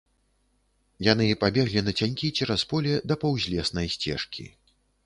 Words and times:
Яны 1.09 1.27
пабеглі 1.45 1.85
нацянькі 1.91 2.33
цераз 2.39 2.61
поле 2.73 2.99
да 3.13 3.21
паўзлеснай 3.27 3.87
сцежкі. 3.99 4.53